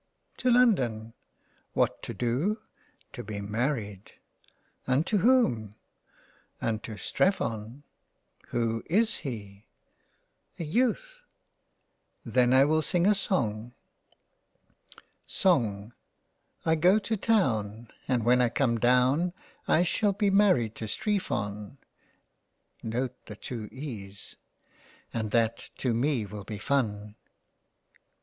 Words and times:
To 0.37 0.49
London—. 0.49 1.13
What 1.75 2.01
to 2.01 2.13
do? 2.15 2.57
To 3.13 3.23
be 3.23 3.39
married—. 3.39 4.13
Unto 4.87 5.17
whom? 5.19 5.75
Unto 6.59 6.97
Strephon. 6.97 7.83
Who 8.47 8.81
is 8.87 9.17
he? 9.17 9.67
A 10.57 10.63
Youth. 10.63 11.21
Then 12.25 12.51
I 12.51 12.65
will 12.65 12.81
sing 12.81 13.05
a 13.05 13.13
song. 13.13 13.75
Song 15.27 15.93
I 16.65 16.73
go 16.73 16.97
to 16.97 17.15
Town 17.15 17.89
And 18.07 18.25
when 18.25 18.41
I 18.41 18.49
come 18.49 18.79
down, 18.79 19.33
I 19.67 19.83
shall 19.83 20.13
be 20.13 20.31
married 20.31 20.73
to 20.77 20.85
Streephon* 20.85 21.77
And 22.81 23.01
that 25.31 25.69
to 25.79 25.93
me 25.93 26.25
will 26.25 26.43
be 26.43 26.57
fun. 26.57 27.15